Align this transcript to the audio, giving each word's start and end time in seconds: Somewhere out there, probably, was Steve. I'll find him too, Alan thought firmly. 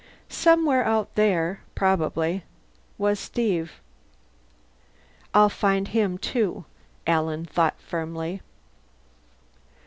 Somewhere 0.29 0.83
out 0.83 1.13
there, 1.13 1.61
probably, 1.75 2.43
was 2.97 3.19
Steve. 3.19 3.79
I'll 5.31 5.47
find 5.47 5.89
him 5.89 6.17
too, 6.17 6.65
Alan 7.05 7.45
thought 7.45 7.79
firmly. 7.79 8.41